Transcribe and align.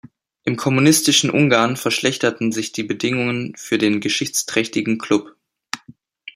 Im 0.45 0.55
kommunistischen 0.57 1.29
Ungarn 1.29 1.77
verschlechterten 1.77 2.51
sich 2.51 2.71
die 2.71 2.81
Bedingungen 2.81 3.53
für 3.55 3.77
den 3.77 3.99
geschichtsträchtigen 3.99 4.97
Klub. 4.97 5.35